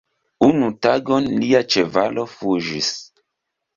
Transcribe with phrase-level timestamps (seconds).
[0.45, 2.91] Unu tagon, lia ĉevalo fuĝis.